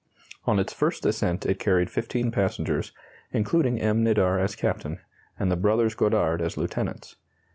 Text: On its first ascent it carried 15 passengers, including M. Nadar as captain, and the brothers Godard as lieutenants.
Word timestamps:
On 0.47 0.57
its 0.57 0.73
first 0.73 1.05
ascent 1.05 1.45
it 1.45 1.59
carried 1.59 1.91
15 1.91 2.31
passengers, 2.31 2.91
including 3.31 3.79
M. 3.79 4.03
Nadar 4.03 4.39
as 4.39 4.55
captain, 4.55 4.97
and 5.37 5.51
the 5.51 5.55
brothers 5.55 5.93
Godard 5.93 6.41
as 6.41 6.57
lieutenants. 6.57 7.17